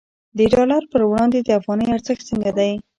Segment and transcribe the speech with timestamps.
[0.37, 2.71] د ډالر پر وړاندې د افغانۍ ارزښت څنګه دی؟